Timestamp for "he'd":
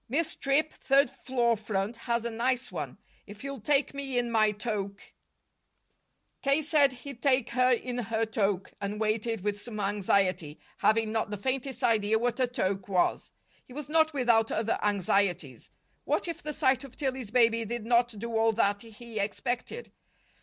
6.91-7.21